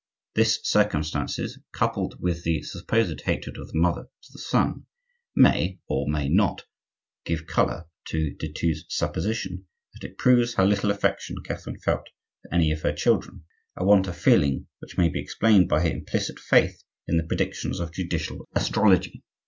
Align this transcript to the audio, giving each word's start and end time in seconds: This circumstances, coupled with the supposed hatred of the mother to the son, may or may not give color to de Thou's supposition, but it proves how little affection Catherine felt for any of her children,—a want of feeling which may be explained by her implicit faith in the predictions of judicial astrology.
This 0.33 0.59
circumstances, 0.63 1.59
coupled 1.73 2.19
with 2.19 2.41
the 2.43 2.63
supposed 2.63 3.21
hatred 3.21 3.57
of 3.59 3.67
the 3.71 3.77
mother 3.77 4.05
to 4.23 4.31
the 4.33 4.39
son, 4.39 4.87
may 5.35 5.77
or 5.87 6.07
may 6.09 6.27
not 6.27 6.65
give 7.23 7.45
color 7.45 7.85
to 8.05 8.33
de 8.33 8.47
Thou's 8.51 8.83
supposition, 8.89 9.67
but 9.93 10.03
it 10.03 10.17
proves 10.17 10.55
how 10.55 10.65
little 10.65 10.89
affection 10.89 11.35
Catherine 11.45 11.77
felt 11.77 12.09
for 12.41 12.51
any 12.51 12.71
of 12.71 12.81
her 12.81 12.93
children,—a 12.93 13.85
want 13.85 14.07
of 14.07 14.17
feeling 14.17 14.65
which 14.79 14.97
may 14.97 15.07
be 15.07 15.21
explained 15.21 15.69
by 15.69 15.81
her 15.83 15.91
implicit 15.91 16.39
faith 16.39 16.83
in 17.07 17.17
the 17.17 17.23
predictions 17.27 17.79
of 17.79 17.93
judicial 17.93 18.47
astrology. 18.55 19.23